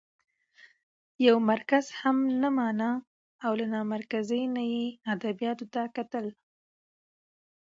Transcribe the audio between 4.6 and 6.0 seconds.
يې ادبياتو ته